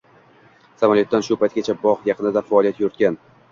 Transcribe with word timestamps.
Samolyotdan 0.83 1.27
shu 1.27 1.37
paytgacha 1.45 1.77
bogʻ 1.85 2.11
yaqinida 2.13 2.45
faoliyat 2.51 2.83
yuritgan 2.85 3.23